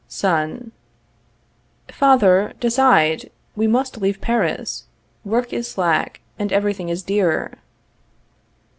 _Son. 0.11 0.71
Father, 1.91 2.53
decide; 2.59 3.29
we 3.55 3.67
must 3.67 4.01
leave 4.01 4.19
Paris. 4.19 4.85
Work 5.23 5.53
is 5.53 5.69
slack, 5.69 6.21
and 6.39 6.51
everything 6.51 6.89
is 6.89 7.03
dear. 7.03 7.59